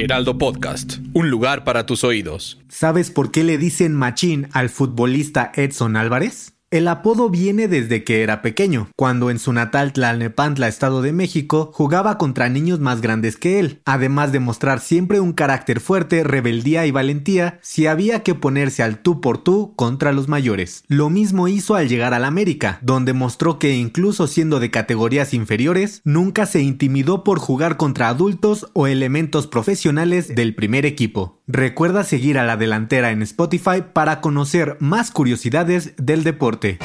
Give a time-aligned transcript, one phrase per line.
[0.00, 2.58] Heraldo Podcast, un lugar para tus oídos.
[2.68, 6.54] ¿Sabes por qué le dicen machín al futbolista Edson Álvarez?
[6.72, 11.72] El apodo viene desde que era pequeño, cuando en su natal Tlalnepantla, Estado de México,
[11.74, 16.86] jugaba contra niños más grandes que él, además de mostrar siempre un carácter fuerte, rebeldía
[16.86, 20.84] y valentía si había que ponerse al tú por tú contra los mayores.
[20.86, 26.02] Lo mismo hizo al llegar al América, donde mostró que incluso siendo de categorías inferiores,
[26.04, 31.39] nunca se intimidó por jugar contra adultos o elementos profesionales del primer equipo.
[31.52, 36.78] Recuerda seguir a la delantera en Spotify para conocer más curiosidades del deporte.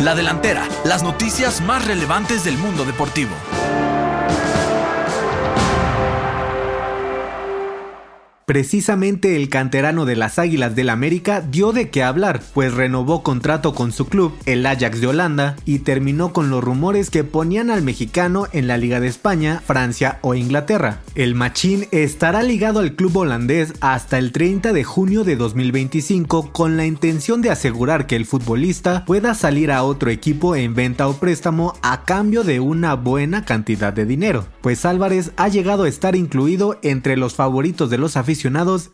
[0.00, 3.30] La delantera, las noticias más relevantes del mundo deportivo.
[8.52, 13.74] Precisamente el canterano de las Águilas del América dio de qué hablar, pues renovó contrato
[13.74, 17.80] con su club, el Ajax de Holanda, y terminó con los rumores que ponían al
[17.80, 21.00] mexicano en la Liga de España, Francia o Inglaterra.
[21.14, 26.76] El machín estará ligado al club holandés hasta el 30 de junio de 2025 con
[26.76, 31.14] la intención de asegurar que el futbolista pueda salir a otro equipo en venta o
[31.14, 36.14] préstamo a cambio de una buena cantidad de dinero, pues Álvarez ha llegado a estar
[36.16, 38.41] incluido entre los favoritos de los aficionados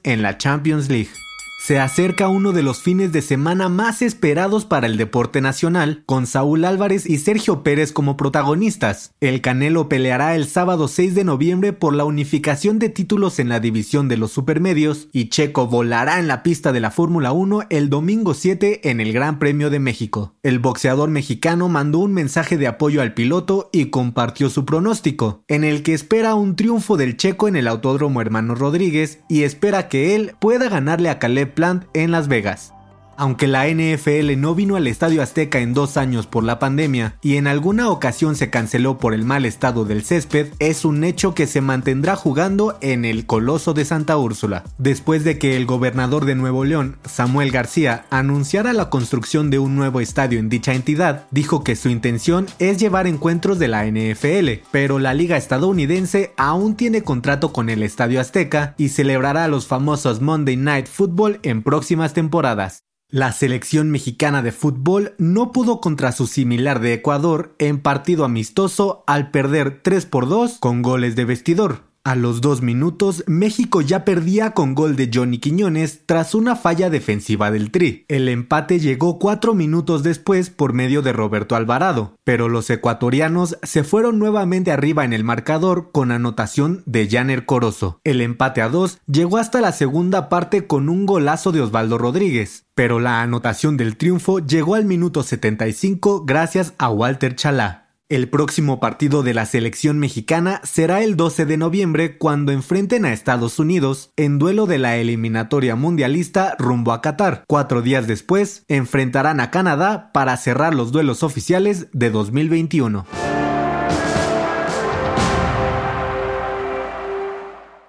[0.05, 1.28] en la Champions League.
[1.61, 6.29] Se acerca uno de los fines de semana más esperados para el deporte nacional, con
[6.29, 9.13] Saúl Álvarez y Sergio Pérez como protagonistas.
[9.21, 13.59] El Canelo peleará el sábado 6 de noviembre por la unificación de títulos en la
[13.59, 17.91] división de los supermedios y Checo volará en la pista de la Fórmula 1 el
[17.91, 20.37] domingo 7 en el Gran Premio de México.
[20.45, 25.65] El boxeador mexicano mandó un mensaje de apoyo al piloto y compartió su pronóstico, en
[25.65, 30.15] el que espera un triunfo del Checo en el Autódromo Hermano Rodríguez y espera que
[30.15, 32.75] él pueda ganarle a Caleb Plant en Las Vegas.
[33.21, 37.35] Aunque la NFL no vino al Estadio Azteca en dos años por la pandemia y
[37.35, 41.49] en alguna ocasión se canceló por el mal estado del césped, es un hecho que
[41.49, 44.63] se mantendrá jugando en el Coloso de Santa Úrsula.
[44.79, 49.75] Después de que el gobernador de Nuevo León, Samuel García, anunciara la construcción de un
[49.75, 54.65] nuevo estadio en dicha entidad, dijo que su intención es llevar encuentros de la NFL,
[54.71, 60.21] pero la liga estadounidense aún tiene contrato con el Estadio Azteca y celebrará los famosos
[60.21, 62.88] Monday Night Football en próximas temporadas.
[63.11, 69.03] La selección mexicana de fútbol no pudo contra su similar de Ecuador en partido amistoso
[69.07, 71.88] al perder 3 por 2 con goles de vestidor.
[72.09, 76.89] A los dos minutos, México ya perdía con gol de Johnny Quiñones tras una falla
[76.89, 78.07] defensiva del Tri.
[78.09, 83.85] El empate llegó cuatro minutos después por medio de Roberto Alvarado, pero los ecuatorianos se
[83.85, 88.01] fueron nuevamente arriba en el marcador con anotación de Janer Corozo.
[88.05, 92.65] El empate a dos llegó hasta la segunda parte con un golazo de Osvaldo Rodríguez,
[92.75, 97.88] pero la anotación del triunfo llegó al minuto 75 gracias a Walter Chalá.
[98.11, 103.13] El próximo partido de la selección mexicana será el 12 de noviembre cuando enfrenten a
[103.13, 107.45] Estados Unidos en duelo de la eliminatoria mundialista rumbo a Qatar.
[107.47, 113.28] Cuatro días después enfrentarán a Canadá para cerrar los duelos oficiales de 2021.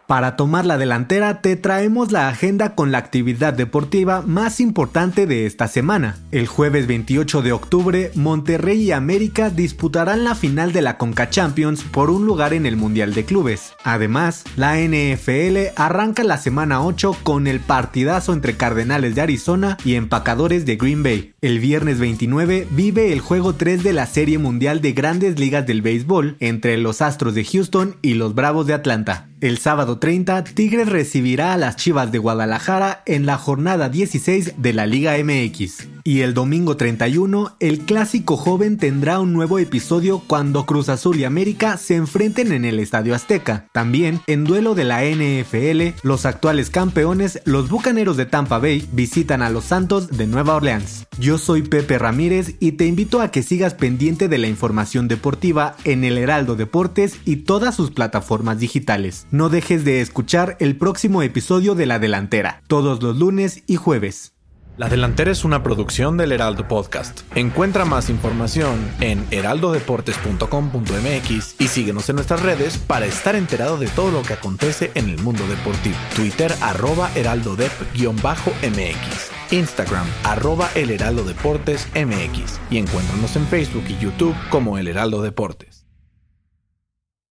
[0.09, 5.45] Para tomar la delantera te traemos la agenda con la actividad deportiva más importante de
[5.45, 6.17] esta semana.
[6.31, 11.83] El jueves 28 de octubre, Monterrey y América disputarán la final de la Conca Champions
[11.83, 13.73] por un lugar en el Mundial de Clubes.
[13.83, 19.93] Además, la NFL arranca la semana 8 con el partidazo entre Cardenales de Arizona y
[19.93, 21.35] Empacadores de Green Bay.
[21.41, 25.83] El viernes 29 vive el juego 3 de la Serie Mundial de Grandes Ligas del
[25.83, 29.28] Béisbol entre los Astros de Houston y los Bravos de Atlanta.
[29.41, 34.73] El sábado 30, Tigres recibirá a las Chivas de Guadalajara en la jornada 16 de
[34.73, 35.87] la Liga MX.
[36.03, 41.23] Y el domingo 31, el clásico joven tendrá un nuevo episodio cuando Cruz Azul y
[41.23, 43.67] América se enfrenten en el Estadio Azteca.
[43.71, 49.41] También, en duelo de la NFL, los actuales campeones, los Bucaneros de Tampa Bay, visitan
[49.41, 51.05] a los Santos de Nueva Orleans.
[51.17, 55.75] Yo soy Pepe Ramírez y te invito a que sigas pendiente de la información deportiva
[55.85, 59.27] en el Heraldo Deportes y todas sus plataformas digitales.
[59.31, 64.33] No dejes de escuchar el próximo episodio de La Delantera, todos los lunes y jueves.
[64.75, 67.21] La Delantera es una producción del Heraldo Podcast.
[67.35, 74.09] Encuentra más información en heraldodeportes.com.mx y síguenos en nuestras redes para estar enterado de todo
[74.09, 75.97] lo que acontece en el mundo deportivo.
[76.15, 79.31] Twitter arroba heraldodep-mx.
[79.51, 85.21] Instagram arroba el heraldo deportes mx y encuéntranos en Facebook y YouTube como el Heraldo
[85.21, 85.78] Deportes.